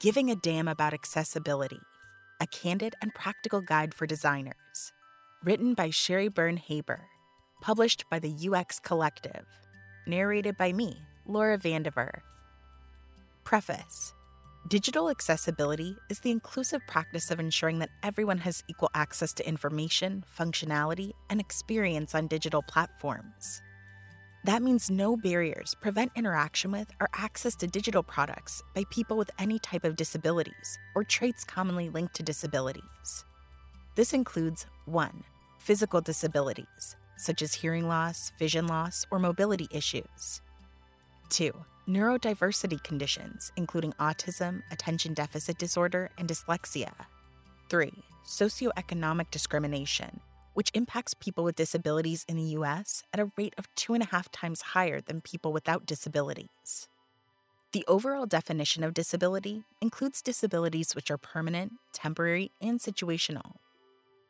[0.00, 1.80] Giving a Damn About Accessibility
[2.40, 4.92] A Candid and Practical Guide for Designers.
[5.42, 7.00] Written by Sheri Byrne Haber.
[7.62, 9.44] Published by the UX Collective.
[10.06, 12.20] Narrated by me, Laura Vandiver.
[13.42, 14.14] Preface
[14.68, 20.22] Digital accessibility is the inclusive practice of ensuring that everyone has equal access to information,
[20.38, 23.62] functionality, and experience on digital platforms.
[24.44, 29.30] That means no barriers prevent interaction with or access to digital products by people with
[29.38, 33.24] any type of disabilities or traits commonly linked to disabilities.
[33.94, 35.24] This includes 1.
[35.58, 40.40] Physical disabilities, such as hearing loss, vision loss, or mobility issues.
[41.30, 41.52] 2.
[41.88, 46.92] Neurodiversity conditions, including autism, attention deficit disorder, and dyslexia.
[47.70, 47.92] 3.
[48.24, 50.20] Socioeconomic discrimination,
[50.58, 54.06] which impacts people with disabilities in the US at a rate of two and a
[54.06, 56.88] half times higher than people without disabilities.
[57.70, 63.52] The overall definition of disability includes disabilities which are permanent, temporary, and situational.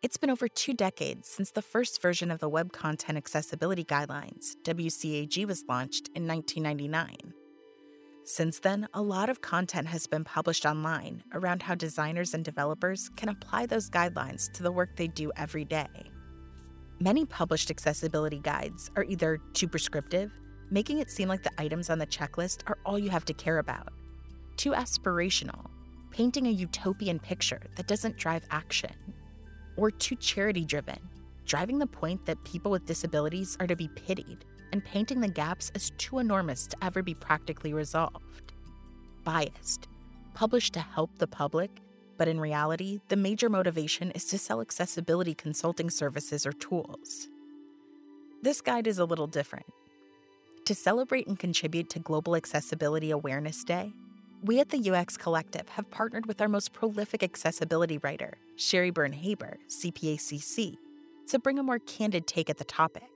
[0.03, 4.55] It's been over two decades since the first version of the Web Content Accessibility Guidelines,
[4.65, 7.33] WCAG, was launched in 1999.
[8.25, 13.09] Since then, a lot of content has been published online around how designers and developers
[13.17, 15.89] can apply those guidelines to the work they do every day.
[17.01, 20.33] Many published accessibility guides are either too prescriptive,
[20.69, 23.59] making it seem like the items on the checklist are all you have to care
[23.59, 23.93] about,
[24.57, 25.67] too aspirational,
[26.11, 28.91] painting a utopian picture that doesn't drive action,
[29.77, 30.99] or too charity driven,
[31.47, 35.71] driving the point that people with disabilities are to be pitied and painting the gaps
[35.77, 38.53] as too enormous to ever be practically resolved.
[39.23, 39.87] Biased,
[40.35, 41.71] published to help the public
[42.19, 47.29] but in reality, the major motivation is to sell accessibility consulting services or tools.
[48.43, 49.67] This guide is a little different.
[50.67, 53.93] To celebrate and contribute to Global Accessibility Awareness Day,
[54.43, 59.13] we at the UX Collective have partnered with our most prolific accessibility writer, Sheri Byrne
[59.13, 60.77] Haber, CPACC,
[61.29, 63.09] to bring a more candid take at the topic.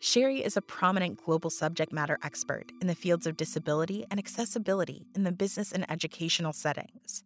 [0.00, 5.06] Sheri is a prominent global subject matter expert in the fields of disability and accessibility
[5.14, 7.24] in the business and educational settings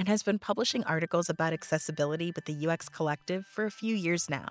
[0.00, 4.30] and has been publishing articles about accessibility with the UX Collective for a few years
[4.30, 4.48] now.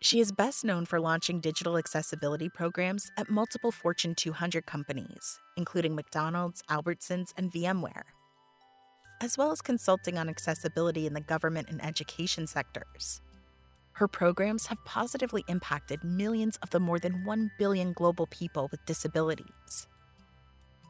[0.00, 5.94] She is best known for launching digital accessibility programs at multiple Fortune 200 companies, including
[5.94, 8.04] McDonald's, Albertsons, and VMware,
[9.20, 13.20] as well as consulting on accessibility in the government and education sectors.
[13.92, 18.80] Her programs have positively impacted millions of the more than 1 billion global people with
[18.86, 19.88] disabilities.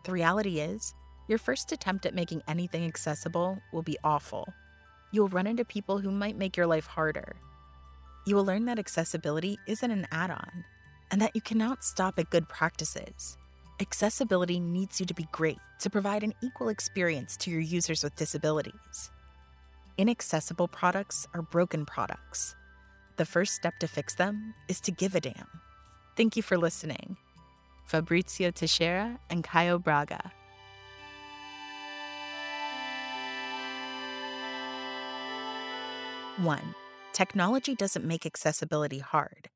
[0.05, 0.95] The reality is,
[1.29, 4.53] your first attempt at making anything accessible will be awful.
[5.12, 7.37] You'll run into people who might make your life harder.
[8.27, 10.65] You will learn that accessibility isn't an add on,
[11.11, 13.37] and that you cannot stop at good practices.
[13.81, 18.17] Accessibility needs you to be great to provide an equal experience to your users with
[18.17, 19.11] disabilities.
[19.99, 22.55] Inaccessible products are broken products.
[23.17, 25.61] The first step to fix them is to give a damn.
[26.17, 27.17] Thank you for listening.
[27.87, 30.33] Fabrizio Teixeira and Caio Braga.
[36.39, 36.75] 1.
[37.12, 39.50] Technology doesn't make accessibility hard.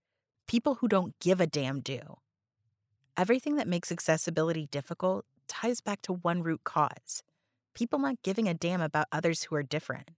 [0.47, 2.19] People who don't give a damn do.
[3.17, 7.25] Everything that makes accessibility difficult ties back to one root cause
[7.75, 10.11] people not giving a damn about others who are different.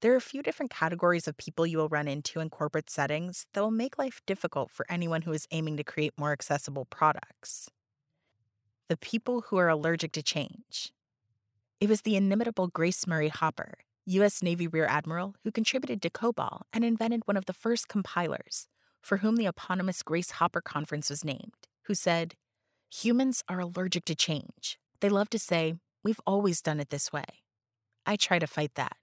[0.00, 3.46] There are a few different categories of people you will run into in corporate settings
[3.52, 7.68] that will make life difficult for anyone who is aiming to create more accessible products.
[8.88, 10.92] The people who are allergic to change.
[11.80, 14.42] It was the inimitable Grace Murray Hopper U.S.
[14.42, 18.68] Navy Rear Admiral who contributed to COBOL and invented one of the first compilers,
[19.00, 22.34] for whom the eponymous Grace Hopper Conference was named, who said,
[22.92, 24.78] Humans are allergic to change.
[25.00, 27.24] They love to say, We've always done it this way.
[28.04, 28.96] I try to fight that.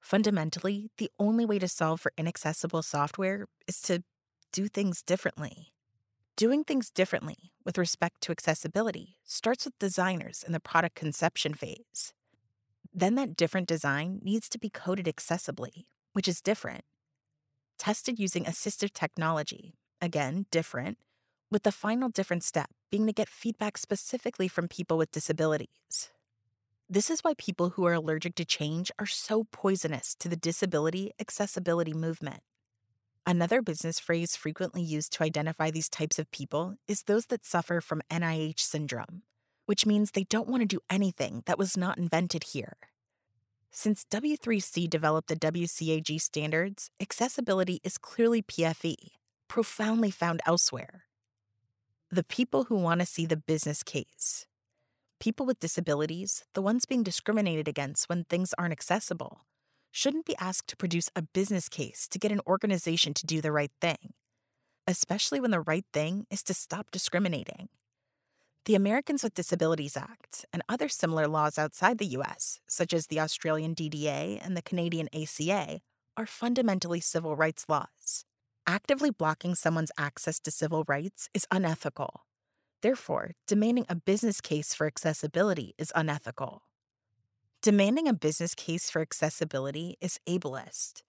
[0.00, 4.02] Fundamentally, the only way to solve for inaccessible software is to
[4.52, 5.72] do things differently.
[6.36, 12.12] Doing things differently with respect to accessibility starts with designers in the product conception phase.
[12.98, 15.84] Then that different design needs to be coded accessibly,
[16.14, 16.82] which is different.
[17.78, 20.98] Tested using assistive technology, again, different,
[21.48, 26.10] with the final different step being to get feedback specifically from people with disabilities.
[26.90, 31.12] This is why people who are allergic to change are so poisonous to the disability
[31.20, 32.40] accessibility movement.
[33.24, 37.80] Another business phrase frequently used to identify these types of people is those that suffer
[37.80, 39.22] from NIH syndrome,
[39.66, 42.76] which means they don't want to do anything that was not invented here.
[43.70, 48.96] Since W3C developed the WCAG standards, accessibility is clearly PFE,
[49.46, 51.04] profoundly found elsewhere.
[52.10, 54.46] The people who want to see the business case.
[55.20, 59.42] People with disabilities, the ones being discriminated against when things aren't accessible,
[59.90, 63.52] shouldn't be asked to produce a business case to get an organization to do the
[63.52, 64.14] right thing,
[64.86, 67.68] especially when the right thing is to stop discriminating.
[68.64, 73.20] The Americans with Disabilities Act and other similar laws outside the US, such as the
[73.20, 75.80] Australian DDA and the Canadian ACA,
[76.16, 78.24] are fundamentally civil rights laws.
[78.66, 82.26] Actively blocking someone's access to civil rights is unethical.
[82.82, 86.62] Therefore, demanding a business case for accessibility is unethical.
[87.62, 91.02] Demanding a business case for accessibility is ableist.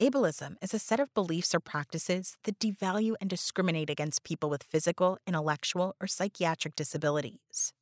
[0.00, 4.62] Ableism is a set of beliefs or practices that devalue and discriminate against people with
[4.62, 7.74] physical, intellectual, or psychiatric disabilities.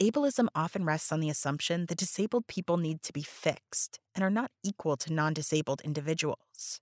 [0.00, 4.30] Ableism often rests on the assumption that disabled people need to be fixed and are
[4.30, 6.80] not equal to non disabled individuals.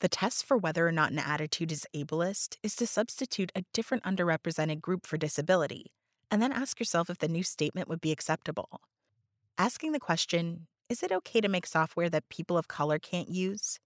[0.00, 4.04] The test for whether or not an attitude is ableist is to substitute a different
[4.04, 5.92] underrepresented group for disability,
[6.30, 8.82] and then ask yourself if the new statement would be acceptable.
[9.56, 13.78] Asking the question, is it okay to make software that people of color can't use?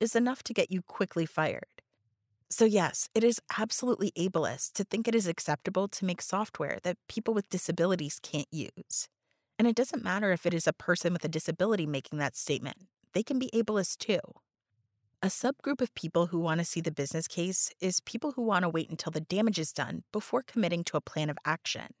[0.00, 1.82] is enough to get you quickly fired.
[2.48, 6.96] So, yes, it is absolutely ableist to think it is acceptable to make software that
[7.06, 9.08] people with disabilities can't use.
[9.56, 12.88] And it doesn't matter if it is a person with a disability making that statement,
[13.12, 14.20] they can be ableist too.
[15.22, 18.62] A subgroup of people who want to see the business case is people who want
[18.62, 21.92] to wait until the damage is done before committing to a plan of action.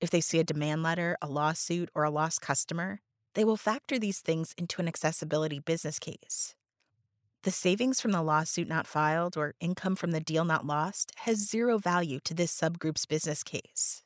[0.00, 3.00] If they see a demand letter, a lawsuit, or a lost customer,
[3.38, 6.56] they will factor these things into an accessibility business case.
[7.44, 11.48] The savings from the lawsuit not filed or income from the deal not lost has
[11.48, 14.02] zero value to this subgroup's business case.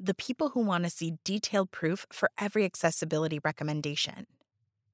[0.00, 4.26] The people who want to see detailed proof for every accessibility recommendation.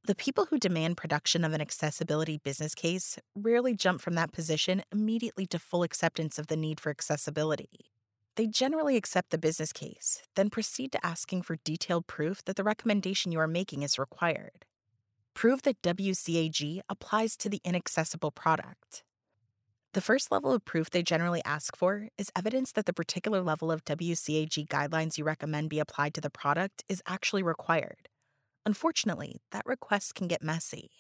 [0.09, 4.83] The people who demand production of an accessibility business case rarely jump from that position
[4.91, 7.93] immediately to full acceptance of the need for accessibility.
[8.37, 12.65] They generally accept the business case, then proceed to asking for detailed proof that the
[12.65, 14.65] recommendation you are making is required.
[15.35, 19.05] Prove that WCAG applies to the inaccessible product.
[19.93, 23.71] The first level of proof they generally ask for is evidence that the particular level
[23.71, 28.09] of WCAG guidelines you recommend be applied to the product is actually required.
[28.67, 30.91] Unfortunately, that request can get messy.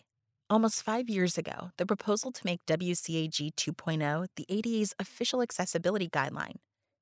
[0.48, 6.58] Almost five years ago, the proposal to make WCAG 2.0 the ADA's official accessibility guideline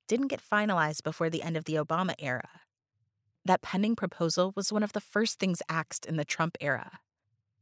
[0.07, 2.49] didn't get finalized before the end of the Obama era.
[3.45, 6.99] That pending proposal was one of the first things axed in the Trump era.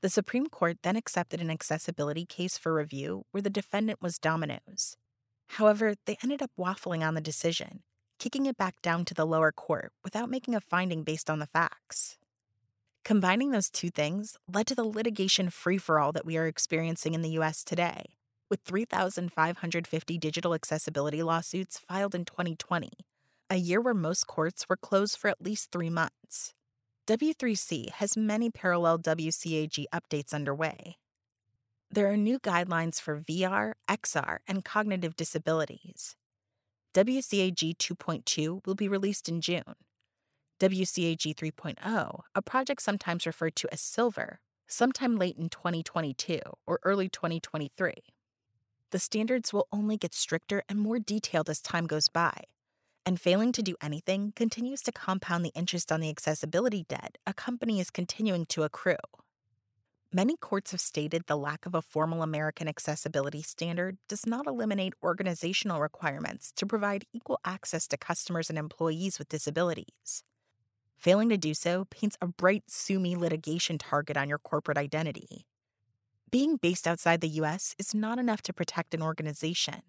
[0.02, 4.98] The Supreme Court then accepted an accessibility case for review where the defendant was Domino's.
[5.50, 7.84] However, they ended up waffling on the decision,
[8.18, 11.46] kicking it back down to the lower court without making a finding based on the
[11.46, 12.18] facts.
[13.04, 17.14] Combining those two things led to the litigation free for all that we are experiencing
[17.14, 18.18] in the US today,
[18.52, 22.90] with 3,550 digital accessibility lawsuits filed in 2020,
[23.50, 26.54] a year where most courts were closed for at least three months.
[27.08, 30.98] W3C has many parallel WCAG updates underway.
[31.90, 36.16] There are new guidelines for VR, XR, and cognitive disabilities.
[36.94, 39.76] WCAG 2.2 will be released in June,
[40.62, 47.10] WCAG 3.0, a project sometimes referred to as Silver, sometime late in 2022 or early
[47.10, 47.94] 2023.
[48.92, 52.44] The standards will only get stricter and more detailed as time goes by,
[53.06, 57.34] and failing to do anything continues to compound the interest on the accessibility debt a
[57.34, 58.98] company is continuing to accrue.
[60.12, 64.94] Many courts have stated the lack of a formal American accessibility standard does not eliminate
[65.02, 70.26] organizational requirements to provide equal access to customers and employees with disabilities.
[70.98, 75.46] Failing to do so paints a bright sue me litigation target on your corporate identity.
[76.32, 79.82] Being based outside the US is not enough to protect an organization.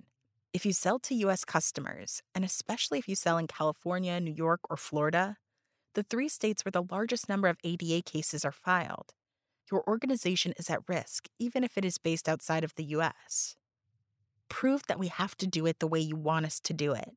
[0.53, 4.59] If you sell to US customers, and especially if you sell in California, New York,
[4.69, 5.37] or Florida,
[5.95, 9.15] the three states where the largest number of ADA cases are filed,
[9.71, 13.55] your organization is at risk even if it is based outside of the US.
[14.49, 17.13] Prove that we have to do it the way you want us to do it.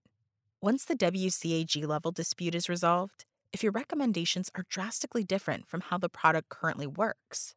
[0.61, 5.97] Once the WCAG level dispute is resolved, if your recommendations are drastically different from how
[5.97, 7.55] the product currently works.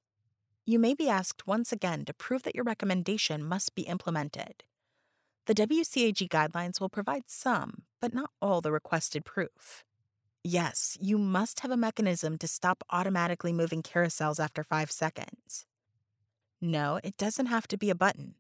[0.69, 4.65] You may be asked once again to prove that your recommendation must be implemented.
[5.47, 9.83] The WCAG guidelines will provide some, but not all, the requested proof.
[10.45, 15.65] Yes, you must have a mechanism to stop automatically moving carousels after five seconds.
[16.61, 18.35] No, it doesn't have to be a button.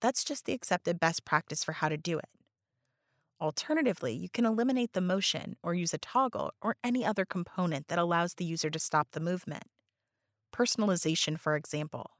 [0.00, 2.28] That's just the accepted best practice for how to do it.
[3.40, 7.98] Alternatively, you can eliminate the motion or use a toggle or any other component that
[7.98, 9.64] allows the user to stop the movement.
[10.56, 12.12] Personalization, for example.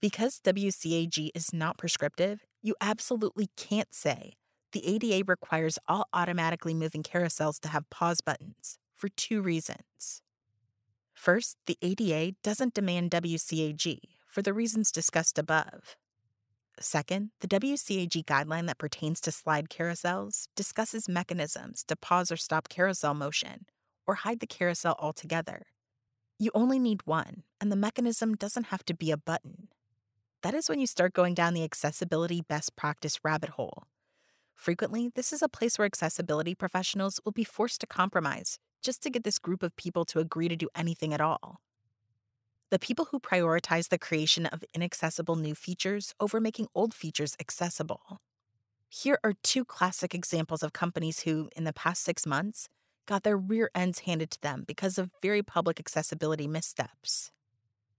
[0.00, 4.32] Because WCAG is not prescriptive, you absolutely can't say,
[4.72, 10.22] the ADA requires all automatically moving carousels to have pause buttons for two reasons.
[11.12, 15.96] First, the ADA doesn't demand WCAG for the reasons discussed above.
[16.80, 22.68] Second, the WCAG guideline that pertains to slide carousels discusses mechanisms to pause or stop
[22.68, 23.66] carousel motion
[24.06, 25.66] or hide the carousel altogether.
[26.42, 29.68] You only need one, and the mechanism doesn't have to be a button.
[30.40, 33.84] That is when you start going down the accessibility best practice rabbit hole.
[34.54, 39.10] Frequently, this is a place where accessibility professionals will be forced to compromise just to
[39.10, 41.60] get this group of people to agree to do anything at all.
[42.70, 48.22] The people who prioritize the creation of inaccessible new features over making old features accessible.
[48.88, 52.70] Here are two classic examples of companies who, in the past six months,
[53.06, 57.30] got their rear ends handed to them because of very public accessibility missteps.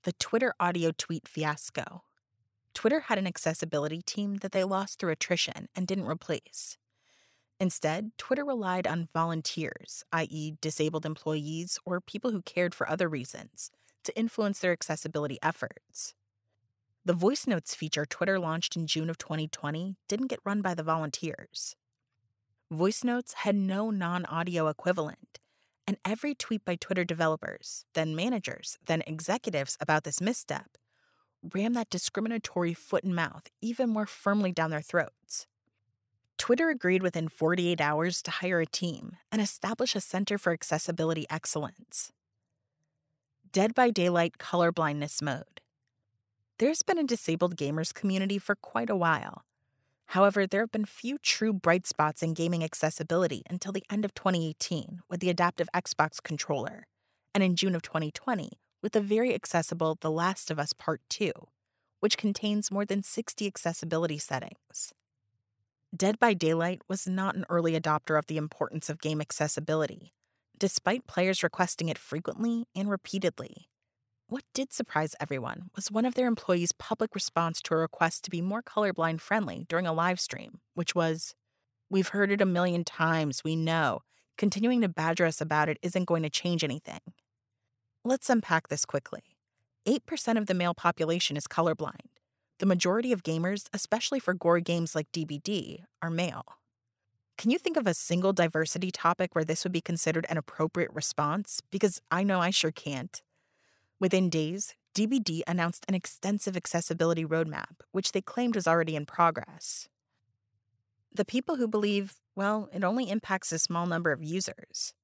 [0.04, 2.04] The Twitter audio tweet fiasco.
[2.74, 6.78] Twitter had an accessibility team that they lost through attrition and didn't replace.
[7.60, 13.70] Instead, Twitter relied on volunteers, i.e., disabled employees or people who cared for other reasons,
[14.04, 16.16] to influence their accessibility efforts.
[17.06, 20.84] The voice notes feature Twitter launched in June of 2020 didn't get run by the
[20.84, 21.76] volunteers.
[22.72, 25.40] Voice notes had no non audio equivalent,
[25.86, 30.78] and every tweet by Twitter developers, then managers, then executives about this misstep
[31.54, 35.48] rammed that discriminatory foot and mouth even more firmly down their throats.
[36.38, 41.26] Twitter agreed within 48 hours to hire a team and establish a Center for Accessibility
[41.30, 42.14] Excellence.
[43.52, 45.60] Dead by Daylight Colorblindness Mode.
[46.58, 49.44] There's been a disabled gamers community for quite a while.
[50.12, 54.14] However, there have been few true bright spots in gaming accessibility until the end of
[54.14, 56.86] 2018 with the adaptive Xbox controller,
[57.34, 61.32] and in June of 2020 with the very accessible The Last of Us Part 2,
[62.02, 64.92] which contains more than 60 accessibility settings.
[65.96, 70.12] Dead by Daylight was not an early adopter of the importance of game accessibility,
[70.60, 73.70] despite players requesting it frequently and repeatedly.
[74.32, 78.30] What did surprise everyone was one of their employees' public response to a request to
[78.30, 81.36] be more colorblind friendly during a live stream, which was,
[81.90, 84.04] We've heard it a million times, we know.
[84.38, 87.02] Continuing to badger us about it isn't going to change anything.
[88.06, 89.36] Let's unpack this quickly.
[89.86, 92.16] 8% of the male population is colorblind,
[92.60, 96.46] the majority of gamers, especially for gore games like DBD, are male.
[97.38, 100.94] Can you think of a single diversity topic where this would be considered an appropriate
[100.94, 101.60] response?
[101.70, 103.22] Because I know I sure can't.
[104.02, 109.88] Within days, DBD announced an extensive accessibility roadmap, which they claimed was already in progress.
[111.14, 114.96] The people who believe, well, it only impacts a small number of users.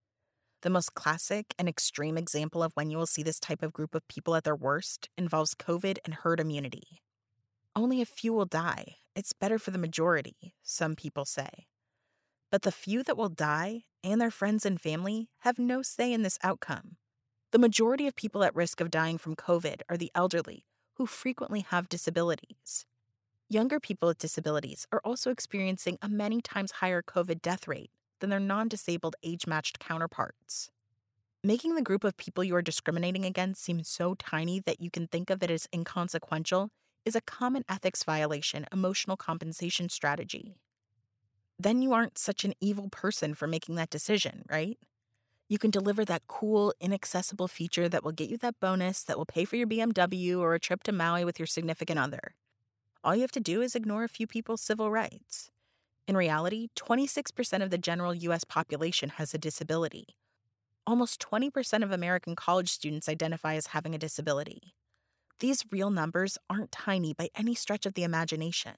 [0.64, 3.94] The most classic and extreme example of when you will see this type of group
[3.94, 7.04] of people at their worst involves COVID and herd immunity.
[7.76, 8.96] Only a few will die.
[9.16, 11.68] It's better for the majority, some people say.
[12.50, 16.24] But the few that will die, and their friends and family, have no say in
[16.24, 16.98] this outcome.
[17.52, 21.62] The majority of people at risk of dying from COVID are the elderly, who frequently
[21.62, 22.86] have disabilities.
[23.48, 27.90] Younger people with disabilities are also experiencing a many times higher COVID death rate
[28.20, 30.72] than their non disabled age matched counterparts.
[31.42, 35.08] Making the group of people you are discriminating against seem so tiny that you can
[35.08, 36.70] think of it as inconsequential
[37.06, 40.58] is a common ethics violation emotional compensation strategy.
[41.58, 44.78] Then you aren't such an evil person for making that decision, right?
[45.50, 49.26] You can deliver that cool, inaccessible feature that will get you that bonus that will
[49.26, 52.36] pay for your BMW or a trip to Maui with your significant other.
[53.02, 55.50] All you have to do is ignore a few people's civil rights.
[56.06, 60.18] In reality, 26% of the general US population has a disability.
[60.86, 64.76] Almost 20% of American college students identify as having a disability.
[65.40, 68.74] These real numbers aren't tiny by any stretch of the imagination.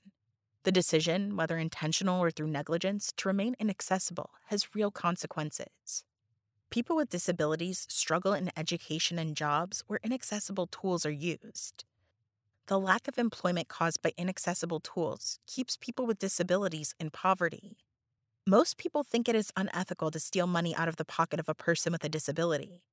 [0.64, 6.04] The decision, whether intentional or through negligence, to remain inaccessible has real consequences.
[6.72, 11.84] People with disabilities struggle in education and jobs where inaccessible tools are used.
[12.68, 17.78] The lack of employment caused by inaccessible tools keeps people with disabilities in poverty.
[18.46, 21.56] Most people think it is unethical to steal money out of the pocket of a
[21.56, 22.84] person with a disability.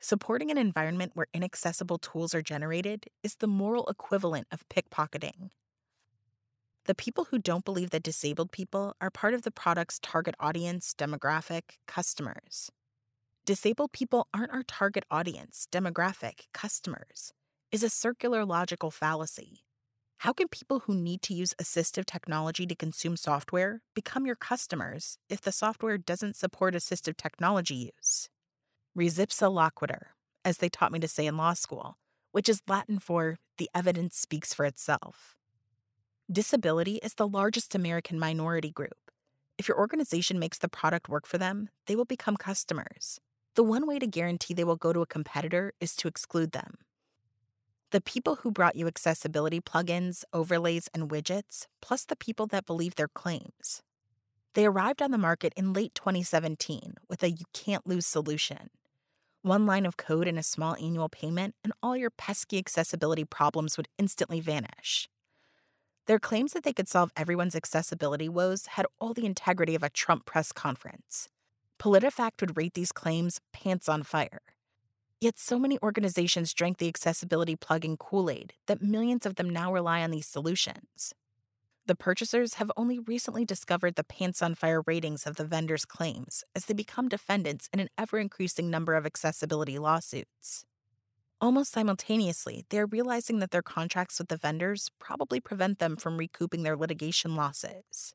[0.00, 5.50] Supporting an environment where inaccessible tools are generated is the moral equivalent of pickpocketing.
[6.86, 10.94] The people who don't believe that disabled people are part of the product's target audience,
[10.98, 12.72] demographic, customers.
[13.46, 17.34] Disabled people aren't our target audience, demographic, customers,
[17.70, 19.64] is a circular logical fallacy.
[20.20, 25.18] How can people who need to use assistive technology to consume software become your customers
[25.28, 28.30] if the software doesn't support assistive technology use?
[28.94, 30.04] Res ipsa loquitur,
[30.42, 31.98] as they taught me to say in law school,
[32.32, 35.36] which is Latin for the evidence speaks for itself.
[36.32, 39.10] Disability is the largest American minority group.
[39.58, 43.20] If your organization makes the product work for them, they will become customers.
[43.54, 46.78] The one way to guarantee they will go to a competitor is to exclude them.
[47.92, 52.96] The people who brought you accessibility plugins, overlays, and widgets, plus the people that believe
[52.96, 53.82] their claims.
[54.54, 58.70] They arrived on the market in late 2017 with a you can't lose solution.
[59.42, 63.76] One line of code and a small annual payment, and all your pesky accessibility problems
[63.76, 65.08] would instantly vanish.
[66.06, 69.90] Their claims that they could solve everyone's accessibility woes had all the integrity of a
[69.90, 71.28] Trump press conference.
[71.80, 74.40] PolitiFact would rate these claims pants on fire.
[75.20, 79.48] Yet so many organizations drank the accessibility plug in Kool Aid that millions of them
[79.48, 81.14] now rely on these solutions.
[81.86, 86.42] The purchasers have only recently discovered the pants on fire ratings of the vendors' claims
[86.54, 90.64] as they become defendants in an ever increasing number of accessibility lawsuits.
[91.40, 96.16] Almost simultaneously, they are realizing that their contracts with the vendors probably prevent them from
[96.16, 98.14] recouping their litigation losses.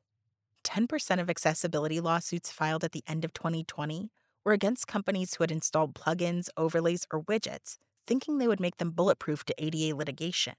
[0.64, 4.10] 10% of accessibility lawsuits filed at the end of 2020
[4.44, 7.76] were against companies who had installed plugins, overlays, or widgets,
[8.06, 10.54] thinking they would make them bulletproof to ADA litigation.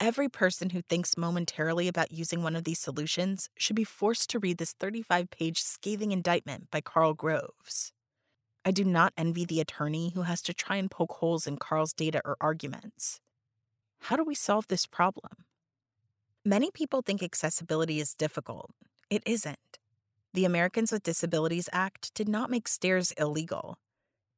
[0.00, 4.38] Every person who thinks momentarily about using one of these solutions should be forced to
[4.38, 7.92] read this 35 page scathing indictment by Karl Groves.
[8.64, 11.92] I do not envy the attorney who has to try and poke holes in Karl's
[11.92, 13.20] data or arguments.
[14.00, 15.44] How do we solve this problem?
[16.44, 18.70] Many people think accessibility is difficult.
[19.10, 19.78] It isn't.
[20.32, 23.78] The Americans with Disabilities Act did not make stairs illegal.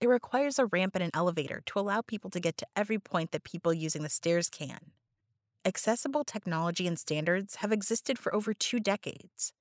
[0.01, 3.31] It requires a ramp and an elevator to allow people to get to every point
[3.31, 4.93] that people using the stairs can.
[5.65, 9.53] Accessible technology and standards have existed for over two decades.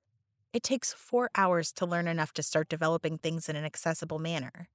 [0.52, 4.70] It takes four hours to learn enough to start developing things in an accessible manner.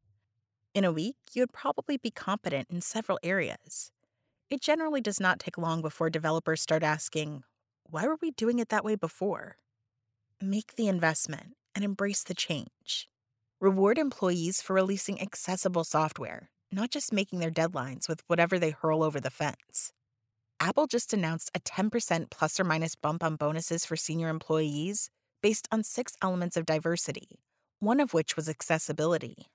[0.74, 3.90] In a week, you would probably be competent in several areas.
[4.48, 7.44] It generally does not take long before developers start asking,
[7.84, 9.56] why were we doing it that way before?
[10.42, 13.10] Make the investment and embrace the change.
[13.60, 19.02] Reward employees for releasing accessible software, not just making their deadlines with whatever they hurl
[19.02, 19.92] over the fence.
[20.58, 25.10] Apple just announced a 10% plus or minus bump on bonuses for senior employees
[25.42, 27.42] based on six elements of diversity,
[27.78, 29.50] one of which was accessibility.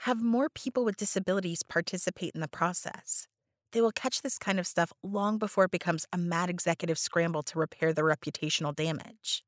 [0.00, 3.26] Have more people with disabilities participate in the process.
[3.72, 7.42] They will catch this kind of stuff long before it becomes a mad executive scramble
[7.44, 9.44] to repair their reputational damage.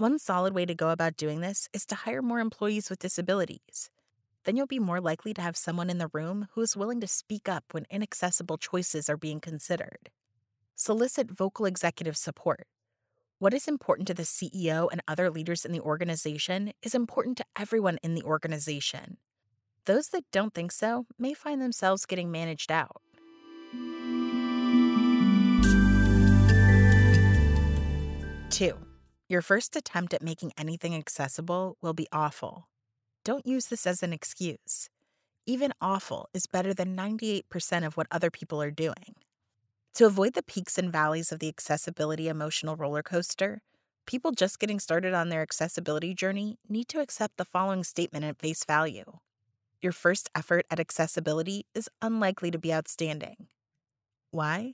[0.00, 3.90] One solid way to go about doing this is to hire more employees with disabilities.
[4.44, 7.06] Then you'll be more likely to have someone in the room who is willing to
[7.06, 10.08] speak up when inaccessible choices are being considered.
[10.74, 12.66] Solicit vocal executive support
[13.40, 17.44] what is important to the CEO and other leaders in the organization is important to
[17.58, 19.18] everyone in the organization.
[19.84, 23.02] Those that don't think so may find themselves getting managed out.
[28.48, 28.78] Two,
[29.30, 32.68] your first attempt at making anything accessible will be awful.
[33.24, 34.90] Don't use this as an excuse.
[35.46, 39.14] Even awful is better than 98% of what other people are doing.
[39.94, 43.62] To avoid the peaks and valleys of the accessibility emotional roller coaster,
[44.04, 48.40] people just getting started on their accessibility journey need to accept the following statement at
[48.40, 49.04] face value
[49.80, 53.46] Your first effort at accessibility is unlikely to be outstanding.
[54.32, 54.72] Why?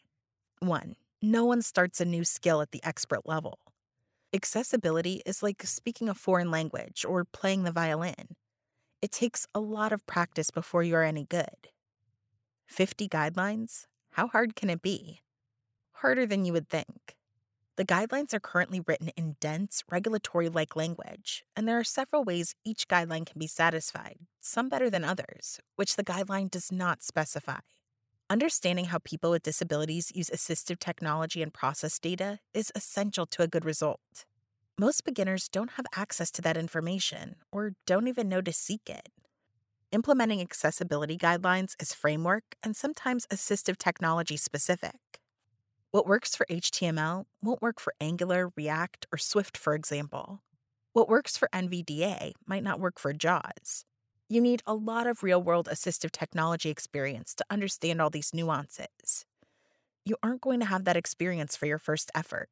[0.61, 0.97] 1.
[1.21, 3.59] No one starts a new skill at the expert level.
[4.35, 8.37] Accessibility is like speaking a foreign language or playing the violin.
[9.01, 11.71] It takes a lot of practice before you are any good.
[12.67, 13.87] 50 guidelines?
[14.13, 15.21] How hard can it be?
[15.93, 17.17] Harder than you would think.
[17.77, 22.55] The guidelines are currently written in dense, regulatory like language, and there are several ways
[22.65, 27.61] each guideline can be satisfied, some better than others, which the guideline does not specify.
[28.29, 33.47] Understanding how people with disabilities use assistive technology and process data is essential to a
[33.47, 34.25] good result.
[34.77, 39.11] Most beginners don't have access to that information or don't even know to seek it.
[39.93, 45.21] Implementing accessibility guidelines is framework and sometimes assistive technology specific.
[45.93, 50.43] What works for HTML won't work for Angular, React, or Swift, for example.
[50.95, 53.85] What works for NVDA might not work for JAWS.
[54.29, 59.25] You need a lot of real world assistive technology experience to understand all these nuances.
[60.05, 62.49] You aren't going to have that experience for your first effort.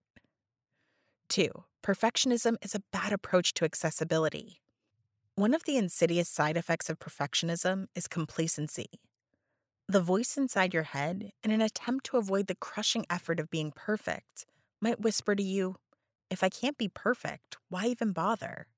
[1.30, 1.48] 2.
[1.82, 4.60] Perfectionism is a bad approach to accessibility.
[5.34, 8.86] One of the insidious side effects of perfectionism is complacency.
[9.88, 13.72] The voice inside your head, in an attempt to avoid the crushing effort of being
[13.74, 14.46] perfect,
[14.80, 15.76] might whisper to you,
[16.30, 18.68] If I can't be perfect, why even bother?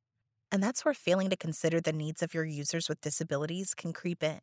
[0.51, 4.23] And that's where failing to consider the needs of your users with disabilities can creep
[4.23, 4.41] in.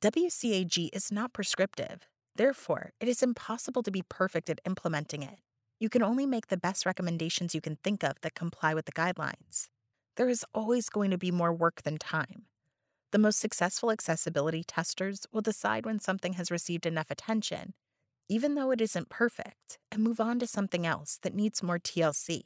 [0.00, 5.40] WCAG is not prescriptive, therefore, it is impossible to be perfect at implementing it.
[5.80, 8.92] You can only make the best recommendations you can think of that comply with the
[8.92, 9.68] guidelines.
[10.16, 12.46] There is always going to be more work than time.
[13.10, 17.74] The most successful accessibility testers will decide when something has received enough attention,
[18.28, 22.42] even though it isn't perfect, and move on to something else that needs more TLC.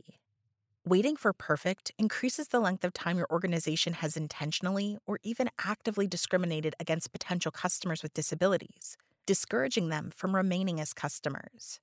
[0.85, 6.09] Waiting for perfect increases the length of time your organization has intentionally or even actively
[6.09, 11.79] discriminated against potential customers with disabilities, discouraging them from remaining as customers.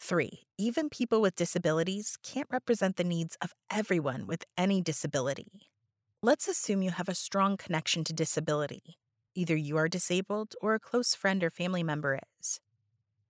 [0.00, 0.48] 3.
[0.58, 5.70] Even people with disabilities can't represent the needs of everyone with any disability.
[6.22, 8.98] Let's assume you have a strong connection to disability.
[9.36, 12.58] Either you are disabled or a close friend or family member is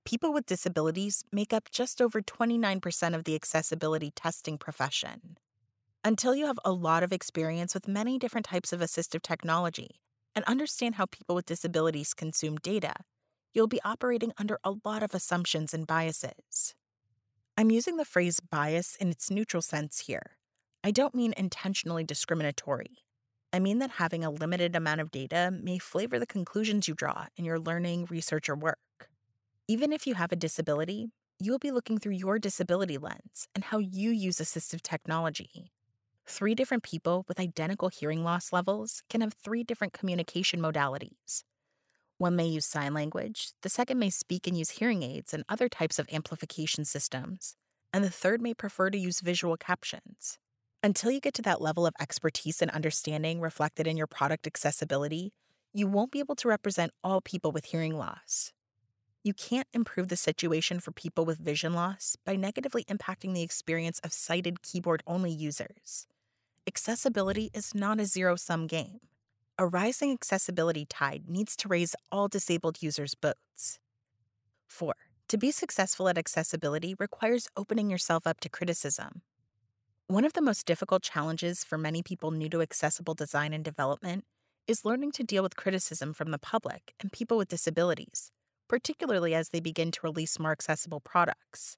[0.05, 5.38] people with disabilities make up just over 29% of the accessibility testing profession.
[6.05, 10.01] Until you have a lot of experience with many different types of assistive technology
[10.35, 12.95] and understand how people with disabilities consume data,
[13.55, 16.75] you'll be operating under a lot of assumptions and biases.
[17.57, 20.38] I'm using the phrase bias in its neutral sense here.
[20.83, 23.05] I don't mean intentionally discriminatory.
[23.53, 27.27] I mean that having a limited amount of data may flavor the conclusions you draw
[27.37, 28.79] in your learning, research, or work.
[29.73, 33.79] Even if you have a disability, you'll be looking through your disability lens and how
[33.79, 35.73] you use assistive technology.
[36.27, 41.45] Three different people with identical hearing loss levels can have three different communication modalities.
[42.19, 45.71] One may use sign language, the second may speak and use hearing aids and other
[45.71, 47.57] types of amplification systems,
[47.95, 50.37] and the third may prefer to use visual captions.
[50.83, 55.33] Until you get to that level of expertise and understanding reflected in your product accessibility,
[55.73, 58.53] you won't be able to represent all people with hearing loss.
[59.25, 64.01] You can't improve the situation for people with vision loss by negatively impacting the experience
[64.01, 66.09] of sighted keyboard only users.
[66.67, 68.99] Accessibility is not a zero sum game.
[69.59, 73.79] A rising accessibility tide needs to raise all disabled users' boats.
[74.67, 74.93] 4.
[75.29, 79.23] To be successful at accessibility requires opening yourself up to criticism.
[80.09, 84.25] One of the most difficult challenges for many people new to accessible design and development
[84.67, 88.33] is learning to deal with criticism from the public and people with disabilities
[88.73, 91.77] particularly as they begin to release more accessible products.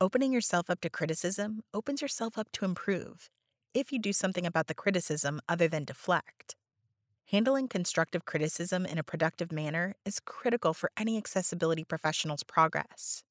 [0.00, 3.28] Opening yourself up to criticism opens yourself up to improve
[3.74, 6.54] if you do something about the criticism other than deflect.
[7.32, 13.24] Handling constructive criticism in a productive manner is critical for any accessibility professional's progress.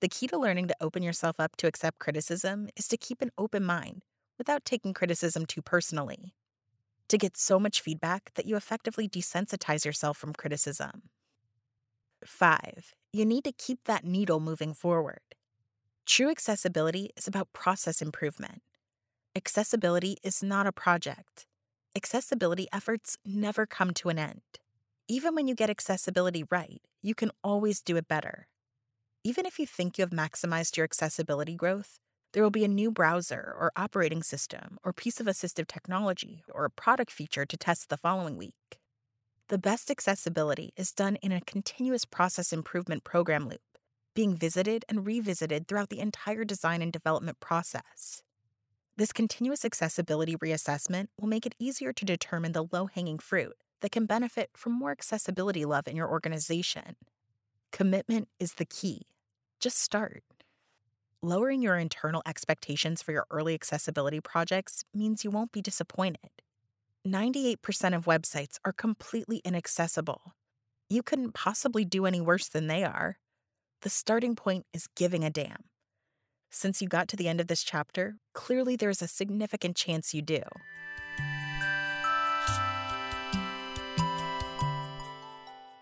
[0.00, 3.32] The key to learning to open yourself up to accept criticism is to keep an
[3.36, 4.02] open mind
[4.38, 6.32] without taking criticism too personally.
[7.08, 11.10] To get so much feedback that you effectively desensitize yourself from criticism.
[12.24, 15.20] Five, you need to keep that needle moving forward.
[16.06, 18.62] True accessibility is about process improvement.
[19.36, 21.46] Accessibility is not a project.
[21.96, 24.42] Accessibility efforts never come to an end.
[25.08, 28.48] Even when you get accessibility right, you can always do it better.
[29.24, 31.98] Even if you think you have maximized your accessibility growth,
[32.32, 36.64] there will be a new browser or operating system or piece of assistive technology or
[36.64, 38.80] a product feature to test the following week.
[39.48, 43.60] The best accessibility is done in a continuous process improvement program loop,
[44.14, 48.22] being visited and revisited throughout the entire design and development process.
[48.96, 53.52] This continuous accessibility reassessment will make it easier to determine the low hanging fruit
[53.82, 56.96] that can benefit from more accessibility love in your organization.
[57.70, 59.02] Commitment is the key.
[59.60, 60.24] Just start.
[61.20, 66.30] Lowering your internal expectations for your early accessibility projects means you won't be disappointed.
[67.06, 70.34] 98% of websites are completely inaccessible.
[70.88, 73.18] You couldn't possibly do any worse than they are.
[73.82, 75.64] The starting point is giving a damn.
[76.50, 80.22] Since you got to the end of this chapter, clearly there's a significant chance you
[80.22, 80.40] do.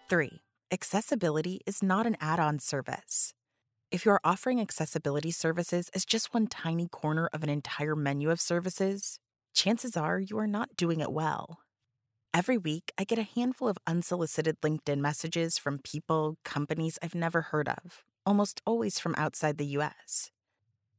[0.09, 3.33] Three, accessibility is not an add on service.
[3.93, 8.41] If you're offering accessibility services as just one tiny corner of an entire menu of
[8.41, 9.21] services,
[9.53, 11.61] chances are you are not doing it well.
[12.35, 17.43] Every week, I get a handful of unsolicited LinkedIn messages from people, companies I've never
[17.43, 20.31] heard of, almost always from outside the US.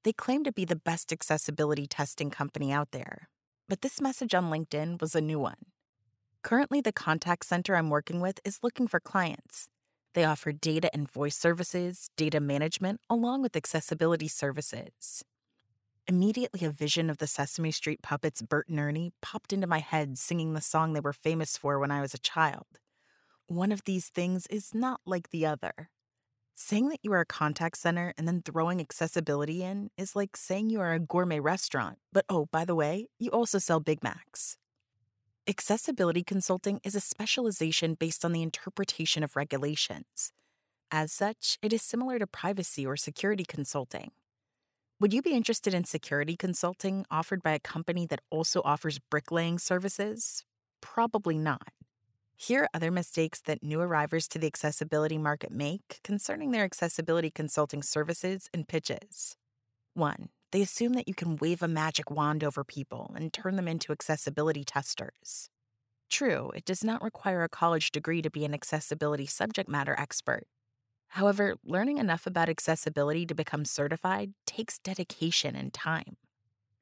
[0.03, 3.29] They claim to be the best accessibility testing company out there,
[3.67, 5.65] but this message on LinkedIn was a new one.
[6.43, 9.69] Currently, the contact center I'm working with is looking for clients.
[10.13, 15.23] They offer data and voice services, data management, along with accessibility services.
[16.05, 20.17] Immediately, a vision of the Sesame Street puppets Bert and Ernie popped into my head
[20.17, 22.65] singing the song they were famous for when I was a child.
[23.47, 25.89] One of these things is not like the other.
[26.55, 30.69] Saying that you are a contact center and then throwing accessibility in is like saying
[30.69, 34.57] you are a gourmet restaurant, but oh, by the way, you also sell Big Macs.
[35.47, 40.33] Accessibility consulting is a specialization based on the interpretation of regulations.
[40.91, 44.11] As such, it is similar to privacy or security consulting.
[45.03, 49.59] Would you be interested in security consulting offered by a company that also offers bricklaying
[49.59, 50.45] services?
[50.79, 51.73] Probably not.
[52.37, 57.29] Here are other mistakes that new arrivers to the accessibility market make concerning their accessibility
[57.29, 59.35] consulting services and pitches.
[59.93, 60.29] 1.
[60.53, 63.91] They assume that you can wave a magic wand over people and turn them into
[63.91, 65.49] accessibility testers.
[66.09, 70.47] True, it does not require a college degree to be an accessibility subject matter expert.
[71.13, 76.17] However, learning enough about accessibility to become certified takes dedication and time.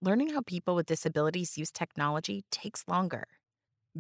[0.02, 3.28] Learning how people with disabilities use technology takes longer.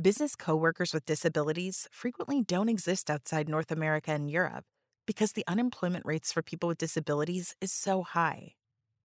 [0.01, 4.65] Business coworkers with disabilities frequently don't exist outside North America and Europe
[5.05, 8.53] because the unemployment rates for people with disabilities is so high.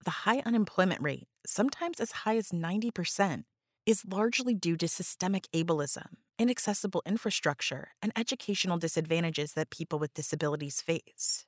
[0.04, 3.46] The high unemployment rate, sometimes as high as 90%,
[3.86, 10.82] is largely due to systemic ableism, inaccessible infrastructure, and educational disadvantages that people with disabilities
[10.82, 11.46] face.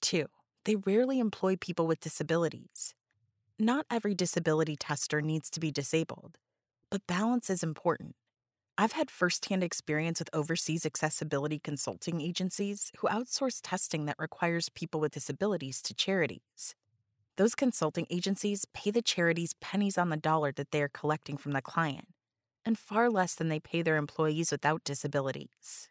[0.00, 0.26] 2.
[0.64, 2.94] They rarely employ people with disabilities.
[3.58, 6.38] Not every disability tester needs to be disabled,
[6.90, 8.16] but balance is important.
[8.76, 14.98] I've had firsthand experience with overseas accessibility consulting agencies who outsource testing that requires people
[15.00, 16.74] with disabilities to charities.
[17.36, 21.52] Those consulting agencies pay the charities pennies on the dollar that they are collecting from
[21.52, 22.08] the client,
[22.64, 25.88] and far less than they pay their employees without disabilities.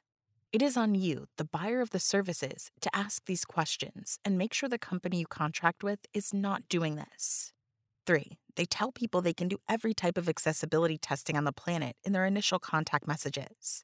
[0.53, 4.53] It is on you, the buyer of the services, to ask these questions and make
[4.53, 7.51] sure the company you contract with is not doing this.
[8.05, 8.37] 3.
[8.55, 12.13] They tell people they can do every type of accessibility testing on the planet in
[12.13, 13.83] their initial contact messages.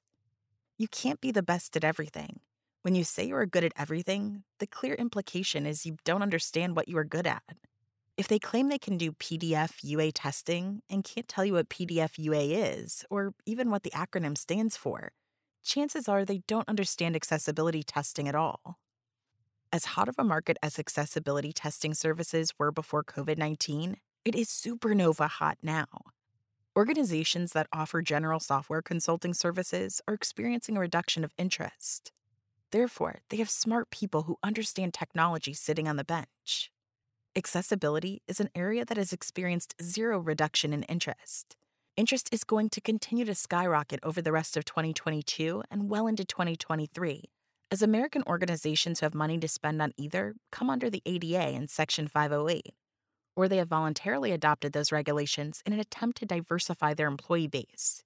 [0.77, 2.39] You can't be the best at everything,
[2.81, 6.75] when you say you are good at everything, the clear implication is you don't understand
[6.75, 7.43] what you are good at.
[8.17, 12.17] If they claim they can do PDF UA testing and can't tell you what PDF
[12.17, 15.11] UA is, or even what the acronym stands for,
[15.63, 18.77] chances are they don't understand accessibility testing at all.
[19.71, 24.49] As hot of a market as accessibility testing services were before COVID 19, it is
[24.49, 25.87] supernova hot now.
[26.77, 32.11] Organizations that offer general software consulting services are experiencing a reduction of interest.
[32.71, 36.71] Therefore, they have smart people who understand technology sitting on the bench.
[37.35, 41.55] Accessibility is an area that has experienced zero reduction in interest.
[41.97, 46.23] Interest is going to continue to skyrocket over the rest of 2022 and well into
[46.23, 47.23] 2023,
[47.71, 51.67] as American organizations who have money to spend on either come under the ADA in
[51.67, 52.73] Section 508,
[53.35, 58.03] or they have voluntarily adopted those regulations in an attempt to diversify their employee base.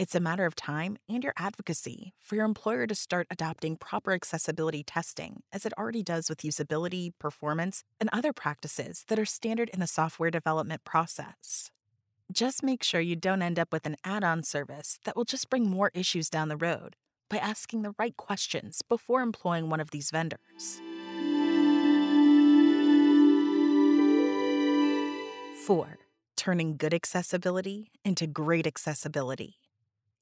[0.00, 4.12] It's a matter of time and your advocacy for your employer to start adopting proper
[4.12, 9.68] accessibility testing, as it already does with usability, performance, and other practices that are standard
[9.74, 11.70] in the software development process.
[12.32, 15.50] Just make sure you don't end up with an add on service that will just
[15.50, 16.96] bring more issues down the road
[17.28, 20.80] by asking the right questions before employing one of these vendors.
[25.66, 25.98] 4.
[26.38, 29.56] Turning good accessibility into great accessibility.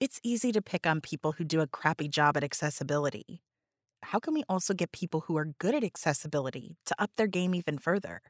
[0.00, 3.42] It's easy to pick on people who do a crappy job at accessibility.
[4.04, 7.52] How can we also get people who are good at accessibility to up their game
[7.52, 8.22] even further?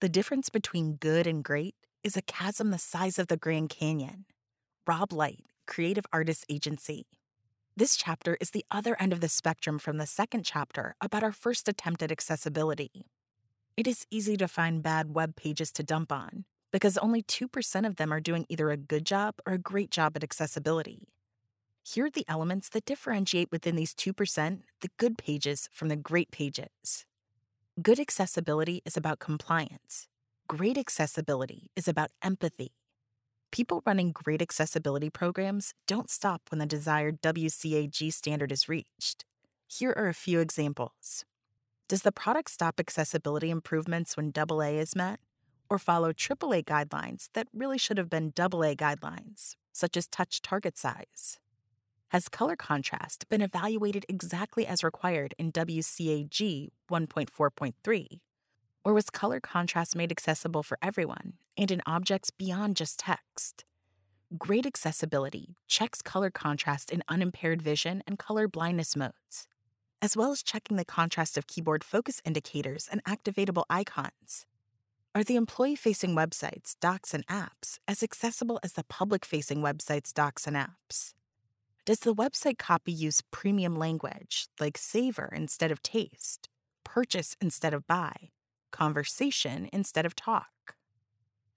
[0.00, 4.26] The difference between good and great is a chasm the size of the Grand Canyon.
[4.86, 7.06] Rob Light, Creative Artists Agency.
[7.76, 11.32] This chapter is the other end of the spectrum from the second chapter about our
[11.32, 13.06] first attempt at accessibility.
[13.76, 17.94] It is easy to find bad web pages to dump on, because only 2% of
[17.94, 21.06] them are doing either a good job or a great job at accessibility.
[21.84, 26.32] Here are the elements that differentiate within these 2% the good pages from the great
[26.32, 27.06] pages.
[27.80, 30.08] Good accessibility is about compliance.
[30.48, 32.72] Great accessibility is about empathy.
[33.52, 39.24] People running great accessibility programs don't stop when the desired WCAG standard is reached.
[39.68, 41.24] Here are a few examples.
[41.88, 45.20] Does the product stop accessibility improvements when AA is met?
[45.68, 50.76] Or follow AAA guidelines that really should have been AA guidelines, such as touch target
[50.76, 51.38] size?
[52.08, 58.06] Has color contrast been evaluated exactly as required in WCAG 1.4.3?
[58.84, 63.64] Or was color contrast made accessible for everyone and in objects beyond just text?
[64.38, 69.48] Great accessibility checks color contrast in unimpaired vision and color blindness modes,
[70.02, 74.46] as well as checking the contrast of keyboard focus indicators and activatable icons.
[75.16, 80.12] Are the employee facing websites, docs, and apps as accessible as the public facing websites,
[80.12, 81.14] docs, and apps?
[81.84, 86.48] Does the website copy use premium language like savor instead of taste,
[86.82, 88.30] purchase instead of buy,
[88.72, 90.74] conversation instead of talk?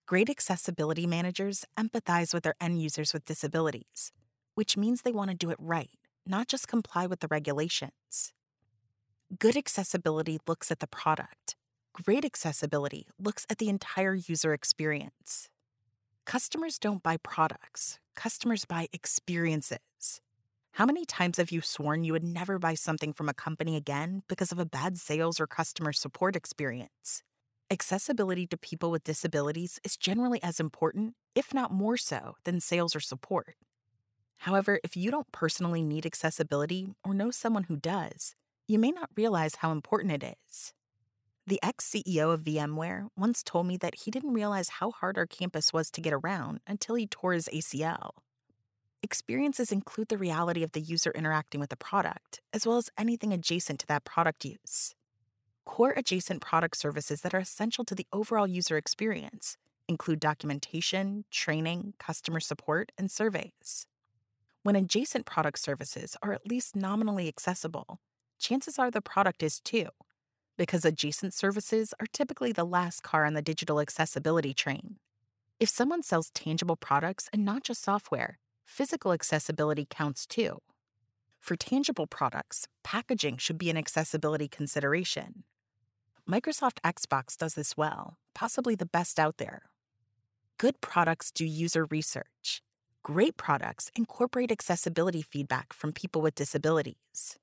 [0.05, 4.11] Great accessibility managers empathize with their end users with disabilities,
[4.53, 8.33] which means they want to do it right, not just comply with the regulations.
[9.39, 11.56] Good accessibility looks at the product.
[12.03, 15.49] Great accessibility looks at the entire user experience.
[16.27, 20.21] Customers don't buy products, customers buy experiences.
[20.73, 24.21] How many times have you sworn you would never buy something from a company again
[24.27, 27.23] because of a bad sales or customer support experience?
[27.71, 32.95] Accessibility to people with disabilities is generally as important, if not more so, than sales
[32.95, 33.55] or support.
[34.41, 38.35] However, if you don't personally need accessibility or know someone who does,
[38.67, 40.73] you may not realize how important it is.
[41.47, 45.25] The ex CEO of VMware once told me that he didn't realize how hard our
[45.25, 48.11] campus was to get around until he tore his ACL.
[49.01, 53.31] Experiences include the reality of the user interacting with the product, as well as anything
[53.31, 54.93] adjacent to that product use.
[55.63, 59.55] Core adjacent product services that are essential to the overall user experience
[59.87, 63.87] include documentation, training, customer support, and surveys.
[64.63, 68.01] When adjacent product services are at least nominally accessible,
[68.37, 69.87] chances are the product is too,
[70.57, 74.97] because adjacent services are typically the last car on the digital accessibility train.
[75.59, 80.59] If someone sells tangible products and not just software, physical accessibility counts too.
[81.39, 85.43] For tangible products, packaging should be an accessibility consideration.
[86.29, 89.63] Microsoft Xbox does this well, possibly the best out there.
[90.57, 92.61] Good products do user research.
[93.01, 97.37] Great products incorporate accessibility feedback from people with disabilities.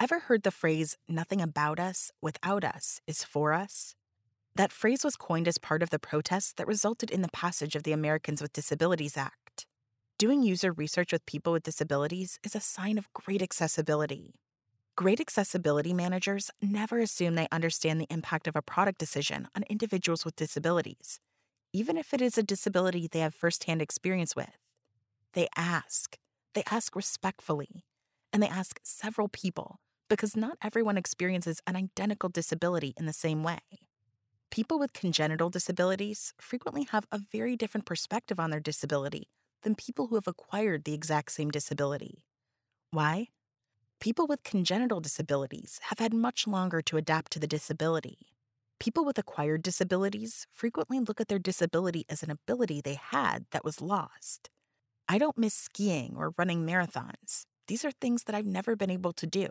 [0.00, 3.94] Ever heard the phrase, nothing about us without us is for us?
[4.54, 7.84] That phrase was coined as part of the protests that resulted in the passage of
[7.84, 9.66] the Americans with Disabilities Act.
[10.18, 14.34] Doing user research with people with disabilities is a sign of great accessibility.
[14.94, 20.24] Great accessibility managers never assume they understand the impact of a product decision on individuals
[20.24, 21.18] with disabilities,
[21.72, 24.58] even if it is a disability they have firsthand experience with.
[25.32, 26.18] They ask.
[26.54, 27.84] They ask respectfully.
[28.32, 33.42] And they ask several people because not everyone experiences an identical disability in the same
[33.42, 33.60] way.
[34.50, 39.28] People with congenital disabilities frequently have a very different perspective on their disability
[39.62, 42.24] than people who have acquired the exact same disability.
[42.90, 43.28] Why?
[44.00, 48.18] People with congenital disabilities have had much longer to adapt to the disability.
[48.80, 53.64] People with acquired disabilities frequently look at their disability as an ability they had that
[53.64, 54.50] was lost.
[55.08, 57.46] I don't miss skiing or running marathons.
[57.68, 59.48] These are things that I've never been able to do.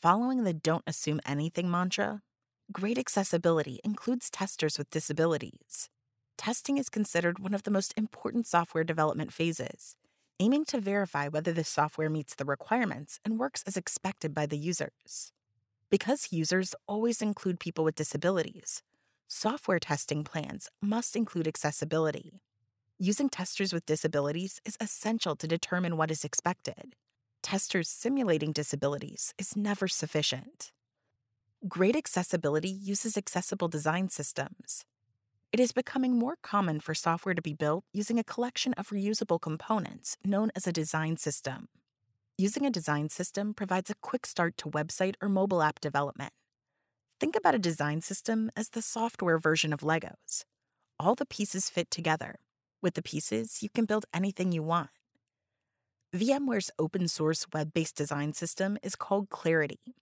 [0.00, 2.22] Following the don't assume anything mantra,
[2.70, 5.88] great accessibility includes testers with disabilities.
[6.38, 9.96] Testing is considered one of the most important software development phases,
[10.38, 14.58] aiming to verify whether the software meets the requirements and works as expected by the
[14.58, 15.32] users.
[15.90, 18.82] Because users always include people with disabilities,
[19.26, 22.42] software testing plans must include accessibility.
[22.98, 26.94] Using testers with disabilities is essential to determine what is expected.
[27.42, 30.72] Testers simulating disabilities is never sufficient.
[31.68, 34.86] Great accessibility uses accessible design systems.
[35.52, 39.42] It is becoming more common for software to be built using a collection of reusable
[39.42, 41.68] components known as a design system.
[42.38, 46.32] Using a design system provides a quick start to website or mobile app development.
[47.20, 50.44] Think about a design system as the software version of Legos.
[50.98, 52.36] All the pieces fit together,
[52.86, 54.90] with the pieces, you can build anything you want.
[56.14, 59.96] VMware's open source web based design system is called Clarity.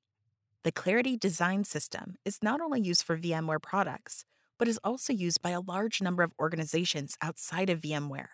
[0.65, 4.27] The Clarity design system is not only used for VMware products,
[4.59, 8.29] but is also used by a large number of organizations outside of VMware.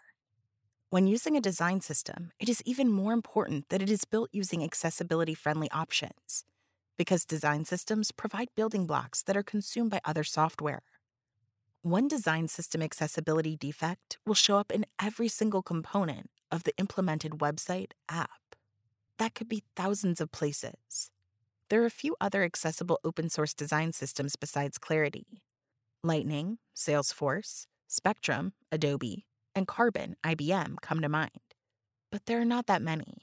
[0.91, 4.65] When using a design system, it is even more important that it is built using
[4.65, 6.45] accessibility friendly options,
[6.99, 10.83] because design systems provide building blocks that are consumed by other software.
[11.83, 17.39] One design system accessibility defect will show up in every single component of the implemented
[17.39, 18.55] website app.
[19.17, 21.11] That could be thousands of places.
[21.71, 25.41] There are a few other accessible open source design systems besides Clarity
[26.05, 31.31] Lightning, Salesforce, Spectrum, Adobe, and Carbon, IBM come to mind.
[32.13, 33.23] But there are not that many.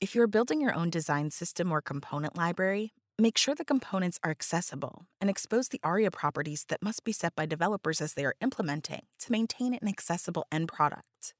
[0.00, 4.32] If you're building your own design system or component library, Make sure the components are
[4.32, 8.34] accessible and expose the ARIA properties that must be set by developers as they are
[8.40, 11.32] implementing to maintain an accessible end product.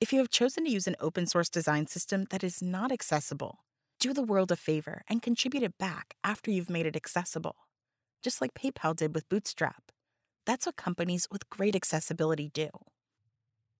[0.00, 3.58] If you have chosen to use an open source design system that is not accessible,
[4.00, 7.56] do the world a favor and contribute it back after you've made it accessible.
[8.22, 9.92] Just like PayPal did with Bootstrap.
[10.46, 12.70] That's what companies with great accessibility do.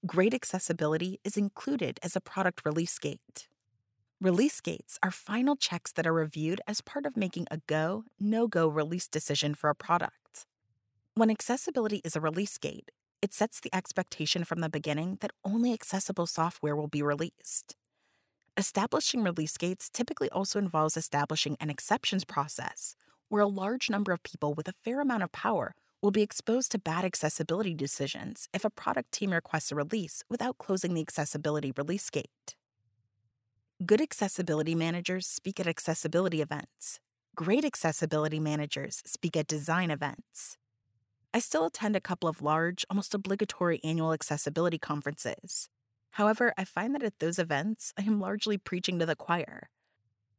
[0.04, 3.48] Great accessibility is included as a product release gate.
[4.20, 8.48] Release gates are final checks that are reviewed as part of making a go, no
[8.48, 10.44] go release decision for a product.
[11.14, 12.90] When accessibility is a release gate,
[13.22, 17.76] it sets the expectation from the beginning that only accessible software will be released.
[18.56, 22.96] Establishing release gates typically also involves establishing an exceptions process,
[23.28, 26.72] where a large number of people with a fair amount of power will be exposed
[26.72, 31.72] to bad accessibility decisions if a product team requests a release without closing the accessibility
[31.76, 32.56] release gate.
[33.86, 36.98] Good accessibility managers speak at accessibility events.
[37.36, 40.56] Great accessibility managers speak at design events.
[41.32, 45.68] I still attend a couple of large, almost obligatory annual accessibility conferences.
[46.10, 49.70] However, I find that at those events, I am largely preaching to the choir.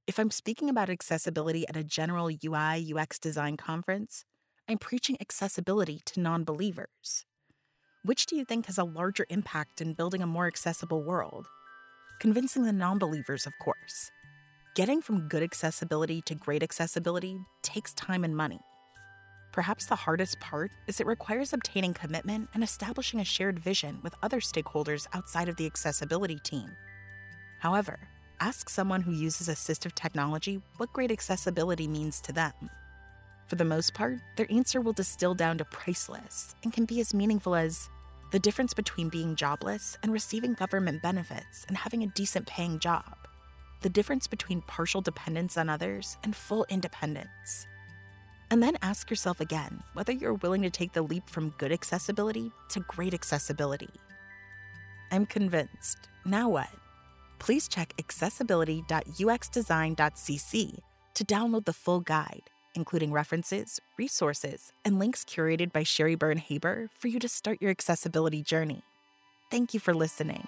[0.05, 4.25] If I'm speaking about accessibility at a general UI UX design conference,
[4.67, 7.25] I'm preaching accessibility to non believers.
[8.03, 11.47] Which do you think has a larger impact in building a more accessible world?
[12.19, 14.11] Convincing the non believers, of course.
[14.75, 18.59] Getting from good accessibility to great accessibility takes time and money.
[19.53, 24.15] Perhaps the hardest part is it requires obtaining commitment and establishing a shared vision with
[24.21, 26.69] other stakeholders outside of the accessibility team.
[27.59, 27.97] However,
[28.41, 32.51] ask someone who uses assistive technology what great accessibility means to them.
[33.47, 37.13] For the most part, their answer will distill down to priceless and can be as
[37.13, 37.89] meaningful as
[38.31, 43.17] the difference between being jobless and receiving government benefits and having a decent paying job,
[43.81, 47.65] the difference between partial dependence on others and full independence.
[48.51, 52.51] And then ask yourself again whether you're willing to take the leap from good accessibility
[52.69, 53.89] to great accessibility.
[55.11, 55.97] I'm convinced.
[56.25, 56.69] Now what?
[57.39, 60.79] Please check accessibility.uxdesign.cc
[61.15, 62.43] to download the full guide
[62.75, 67.71] including references, resources, and links curated by Sheri Byrne Haber for you to start your
[67.71, 68.83] accessibility journey.
[69.51, 70.47] Thank you for listening.